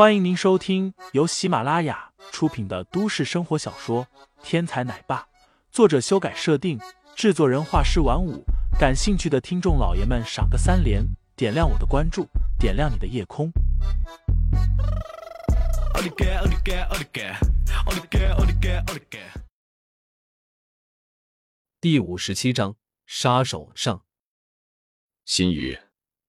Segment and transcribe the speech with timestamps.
[0.00, 4.06] 欢迎您收听由喜马拉雅出品的都市生活小说
[4.42, 5.18] 《天才奶爸》，
[5.70, 6.80] 作者修改设定，
[7.14, 8.42] 制作人画师晚舞。
[8.78, 11.04] 感兴趣的听众老爷们，赏个三连，
[11.36, 12.26] 点亮我的关注，
[12.58, 13.52] 点亮你的夜空。
[21.78, 22.74] 第五十七章，
[23.04, 24.02] 杀手上。
[25.26, 25.78] 心雨，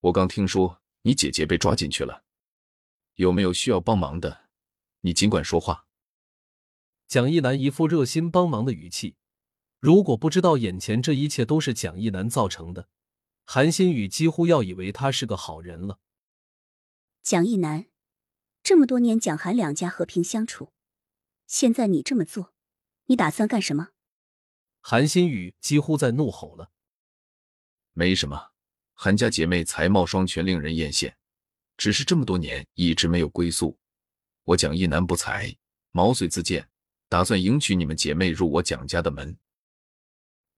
[0.01, 2.23] 我刚听说你姐姐被抓进去了。
[3.21, 4.49] 有没有需要帮忙的？
[5.01, 5.85] 你尽管说话。
[7.07, 9.15] 蒋一楠一副热心帮忙的语气。
[9.79, 12.89] 如果不知道眼前这一切都是蒋一楠造成的，
[13.45, 15.99] 韩新宇几乎要以为他是个好人了。
[17.21, 17.85] 蒋一楠，
[18.63, 20.73] 这么多年蒋韩两家和平相处，
[21.45, 22.55] 现在你这么做，
[23.05, 23.89] 你打算干什么？
[24.79, 26.71] 韩新宇几乎在怒吼了。
[27.93, 28.53] 没什么，
[28.93, 31.13] 韩家姐妹才貌双全，令人艳羡。
[31.81, 33.75] 只是这么多年一直没有归宿，
[34.43, 35.57] 我蒋一南不才，
[35.89, 36.69] 毛遂自荐，
[37.09, 39.35] 打算迎娶你们姐妹入我蒋家的门。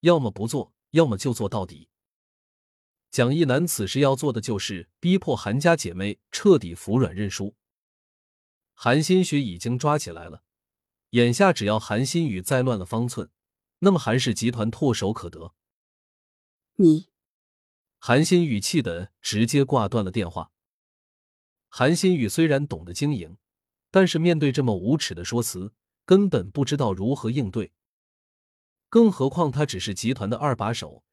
[0.01, 1.87] 要么不做，要么就做到底。
[3.09, 7.55] 蒋一南此时要做的就是逼迫韩家姐妹彻底服软认输。
[8.73, 10.43] 韩新雪已经抓起来了，
[11.11, 13.29] 眼下只要韩新宇再乱了方寸，
[13.79, 15.53] 那么韩氏集团唾手可得。
[16.75, 17.07] 你，
[17.97, 20.51] 韩新宇气的直接挂断了电话。
[21.75, 23.35] 韩新宇虽然懂得经营，
[23.89, 25.73] 但是面对这么无耻的说辞，
[26.05, 27.73] 根本不知道如何应对。
[28.89, 31.03] 更何况他只是集团的二把手，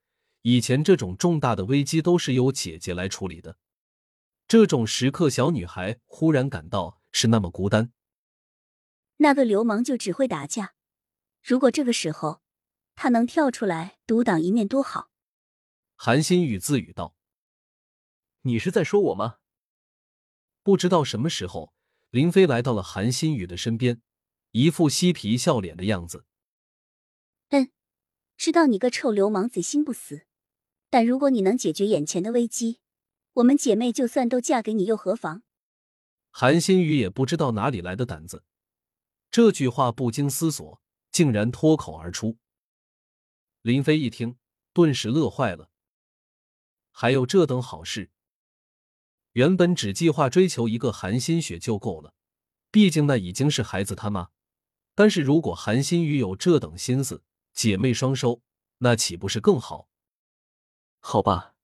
[0.42, 3.56] 以前这种重大的危机都是由姐姐来处理的。
[4.46, 7.94] 这种时刻，小女孩忽然感到是那么孤单。
[9.16, 10.74] 那个流氓就只会打架，
[11.42, 12.42] 如果这个时候
[12.94, 15.08] 他能跳出来独当一面，多好。
[15.96, 17.16] 韩新宇自语道
[18.44, 19.36] ：“你是在说我吗？”
[20.62, 21.72] 不知道什么时候，
[22.10, 24.02] 林飞来到了韩新宇的身边，
[24.50, 26.24] 一副嬉皮笑脸的样子。
[27.48, 27.70] 嗯，
[28.36, 30.26] 知道你个臭流氓贼心不死，
[30.90, 32.80] 但如果你能解决眼前的危机，
[33.34, 35.42] 我们姐妹就算都嫁给你又何妨？
[36.30, 38.44] 韩新宇也不知道哪里来的胆子，
[39.30, 40.80] 这句话不经思索，
[41.10, 42.38] 竟然脱口而出。
[43.62, 44.36] 林飞一听，
[44.72, 45.70] 顿时乐坏了。
[46.92, 48.10] 还有这等好事？
[49.40, 52.12] 原本只计划追求一个韩新雪就够了，
[52.70, 54.28] 毕竟那已经是孩子他妈。
[54.94, 57.24] 但是如果韩新雨有这等心思，
[57.54, 58.42] 姐妹双收，
[58.80, 59.88] 那岂不是更好？
[60.98, 61.54] 好吧，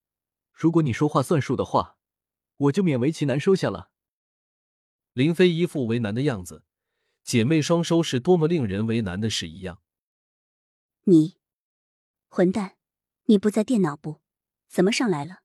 [0.55, 1.99] 如果你说话算数的话，
[2.57, 3.91] 我就勉为其难收下了。
[5.13, 6.65] 林飞一副为难的样子，
[7.25, 9.83] 姐妹双收是多么令人为难的事一样。
[11.05, 11.37] 你，
[12.29, 12.79] 混蛋！
[13.27, 14.23] 你不在电脑部，
[14.67, 15.43] 怎么上来了？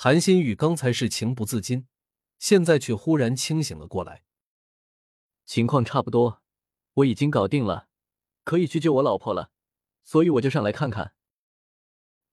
[0.00, 1.88] 韩新宇刚才是情不自禁，
[2.38, 4.22] 现在却忽然清醒了过来。
[5.44, 6.40] 情况差不多，
[6.92, 7.88] 我已经搞定了，
[8.44, 9.50] 可以去救我老婆了，
[10.04, 11.14] 所以我就上来看看。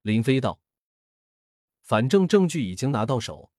[0.03, 0.61] 林飞道
[1.81, 3.51] ：“反正证据已经拿到手，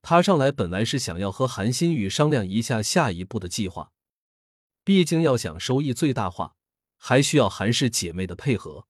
[0.00, 3.92] 他上来本来是想要和韩新宇商量一下下一步的计划。
[4.82, 6.56] 毕竟要想收益最大化，
[6.96, 8.88] 还需要韩氏姐妹的配合。”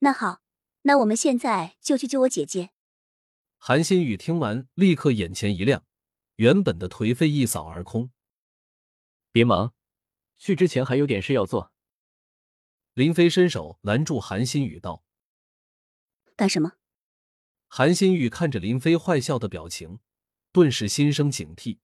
[0.00, 0.40] 那好，
[0.84, 2.70] 那我们现在就去救我姐姐。
[3.64, 5.86] 韩新宇听完，立刻眼前一亮，
[6.34, 8.10] 原本的颓废一扫而空。
[9.30, 9.72] 别忙，
[10.36, 11.72] 去之前还有点事要做。
[12.94, 15.04] 林飞伸手拦住韩新宇，道
[16.34, 16.72] ：“干什么？”
[17.70, 20.00] 韩新宇看着林飞坏笑的表情，
[20.50, 21.78] 顿时心生警惕。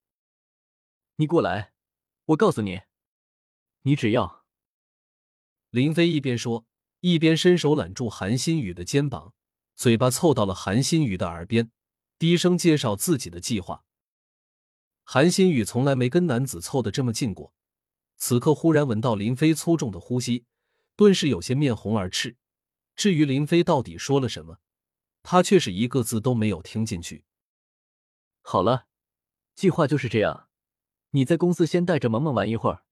[1.14, 1.74] “你过来，
[2.24, 2.80] 我告诉你，
[3.82, 4.44] 你只要……”
[5.70, 6.66] 林飞一边说，
[7.02, 9.32] 一边伸手揽住韩新宇的肩膀。
[9.78, 11.70] 嘴巴凑到了韩新宇的耳边，
[12.18, 13.84] 低声介绍自己的计划。
[15.04, 17.54] 韩新宇从来没跟男子凑得这么近过，
[18.16, 20.46] 此刻忽然闻到林飞粗重的呼吸，
[20.96, 22.36] 顿时有些面红耳赤。
[22.96, 24.58] 至于林飞到底说了什么，
[25.22, 27.24] 他却是一个字都没有听进去。
[28.40, 28.86] 好了，
[29.54, 30.48] 计划就是这样，
[31.10, 32.82] 你在公司先带着萌萌玩一会儿，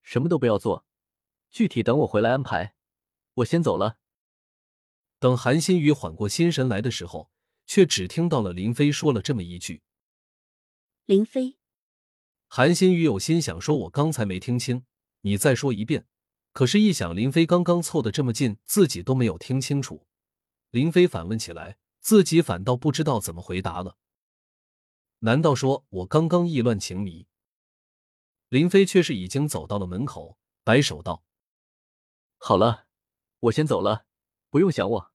[0.00, 0.86] 什么都不要做，
[1.50, 2.74] 具体等我回来安排。
[3.34, 3.98] 我先走了。
[5.22, 7.30] 等韩新宇缓过心神来的时候，
[7.64, 9.84] 却只听到了林飞说了这么一句
[11.06, 11.58] ：“林飞。”
[12.50, 14.84] 韩新宇有心想说：“我刚才没听清，
[15.20, 16.08] 你再说一遍。”
[16.52, 20.08] 可是，一想林飞刚刚凑得这么近，自己都没有听清楚。
[20.70, 23.96] 林飞反问起来，自己反倒不知道怎么回答了。
[25.20, 27.28] 难道说我刚刚意乱情迷？
[28.48, 31.22] 林飞却是已经走到了门口，摆手道
[32.38, 32.88] ：“好了，
[33.38, 34.06] 我先走了，
[34.50, 35.10] 不用想我。”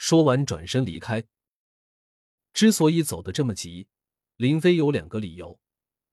[0.00, 1.26] 说完，转身离开。
[2.54, 3.86] 之所以走得这么急，
[4.36, 5.60] 林飞有两个理由：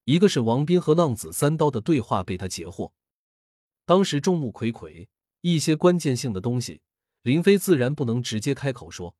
[0.04, 2.92] 一个是王斌和浪子三刀的对话被他截获。
[3.86, 5.08] 当时众目睽睽，
[5.40, 6.82] 一些关键性的东西，
[7.22, 9.16] 林飞自然不能直接开口说。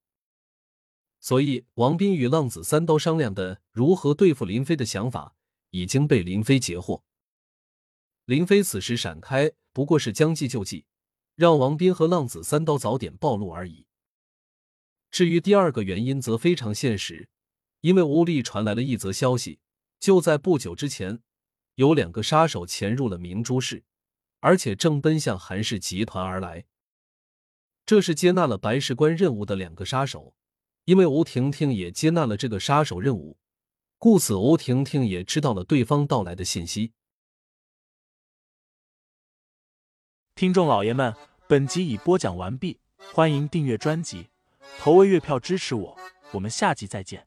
[1.19, 5.35] 所以，王斌与浪子三刀商量的如何对付林飞的想法，
[5.71, 7.03] 已经被林飞截获。
[8.27, 10.85] 林飞此时闪开，不过是将计就计，
[11.37, 13.87] 让王斌和浪子三刀早点暴露而已。
[15.11, 17.29] 至于第二个原因，则非常现实，
[17.81, 19.61] 因为屋里传来了一则消息，
[19.99, 21.21] 就在不久之前，
[21.77, 23.85] 有两个杀手潜入了明珠市，
[24.41, 26.67] 而且正奔向韩氏集团而来。
[27.87, 30.35] 这是接纳了白石关任务的两个杀手。
[30.85, 33.37] 因为吴婷婷也接纳了这个杀手任务，
[33.99, 36.95] 故此吴婷婷也知道了对方到来的信息。
[40.35, 41.15] 听众老爷们，
[41.47, 42.81] 本集已播讲完毕，
[43.13, 44.31] 欢迎订阅专辑，
[44.79, 45.97] 投喂月票支持我，
[46.31, 47.27] 我们下集再见。